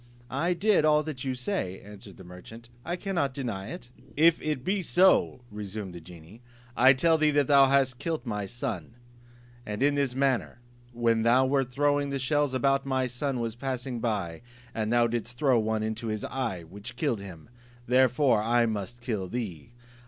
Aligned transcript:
"I 0.31 0.55
did 0.55 0.83
all 0.83 1.03
that 1.03 1.23
you 1.23 1.35
say," 1.35 1.79
answered 1.79 2.17
the 2.17 2.23
merchant, 2.23 2.69
"I 2.83 2.95
cannot 2.95 3.35
deny 3.35 3.67
it." 3.69 3.91
"If 4.17 4.41
it 4.41 4.63
be 4.63 4.81
so," 4.81 5.41
resumed 5.51 5.93
the 5.93 6.01
genie, 6.01 6.41
"I 6.75 6.93
tell 6.93 7.19
thee 7.19 7.29
that 7.29 7.45
thou 7.45 7.67
hast 7.67 7.99
killed 7.99 8.25
my 8.25 8.47
son; 8.47 8.95
and 9.63 9.83
in 9.83 9.93
this 9.93 10.15
manner: 10.15 10.59
When 10.91 11.21
thou 11.21 11.45
wert 11.45 11.69
throwing 11.71 12.09
the 12.09 12.17
shells 12.17 12.55
about, 12.55 12.83
my 12.83 13.05
son 13.05 13.39
was 13.39 13.55
passing 13.55 13.99
by, 13.99 14.41
and 14.73 14.91
thou 14.91 15.05
didst 15.05 15.37
throw 15.37 15.59
one 15.59 15.83
into 15.83 16.07
his 16.07 16.25
eye, 16.25 16.63
which 16.63 16.95
killed 16.95 17.21
him; 17.21 17.47
therefore 17.85 18.41
I 18.41 18.65
must 18.65 19.01
kill 19.01 19.27
thee." 19.27 19.71